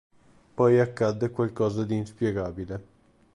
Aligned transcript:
Poi 0.55 0.79
accade 0.79 1.29
qualcosa 1.29 1.83
di 1.83 1.95
inspiegabile. 1.95 2.85